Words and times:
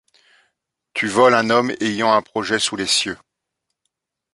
Tu 0.95 1.07
vols 1.07 1.35
un 1.35 1.51
homme 1.51 1.75
ayant 1.79 2.11
un 2.11 2.23
projet 2.23 2.57
sous 2.57 2.75
les 2.75 2.87
cieux 2.87 3.19